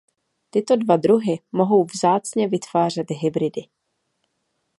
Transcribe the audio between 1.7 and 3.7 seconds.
vzácně vytvářet hybridy.